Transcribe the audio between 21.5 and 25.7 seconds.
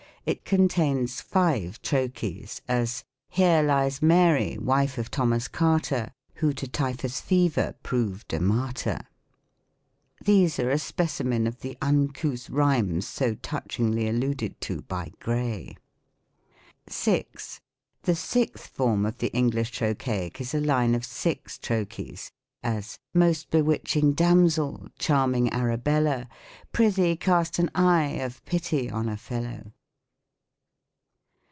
trochees: as," Most bewitching damsel, charming